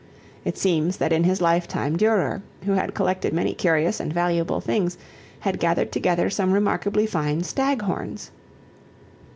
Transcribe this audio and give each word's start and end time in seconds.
It 0.43 0.57
seems 0.57 0.97
that 0.97 1.13
in 1.13 1.25
his 1.25 1.41
lifetime 1.41 1.95
Durer, 1.95 2.41
who 2.63 2.71
had 2.71 2.95
collected 2.95 3.33
many 3.35 3.53
curious 3.53 3.99
and 3.99 4.11
valuable 4.11 4.59
things, 4.59 4.97
had 5.41 5.59
gathered 5.59 5.91
together 5.91 6.27
some 6.27 6.53
remarkably 6.53 7.05
fine 7.05 7.43
stag 7.43 7.83
horns. 7.83 8.31